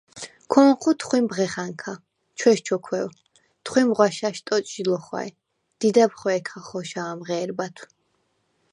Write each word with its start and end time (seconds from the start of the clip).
ქო̄ნჴუ 0.51 0.91
თხვიმ 0.99 1.25
ბღეხა̈ნქა, 1.29 1.93
ჩვესჩოქვევ, 2.37 3.07
თხვიმ 3.65 3.89
ღვაშა̈შ 3.95 4.37
ტოტჟი 4.45 4.81
ლო̄ხვა̈ჲ, 4.89 5.29
დიდა̈ბ 5.79 6.11
ხვე̄ქა 6.19 6.59
ხოშა̄მ 6.67 7.19
ღე̄რბათვ. 7.27 7.81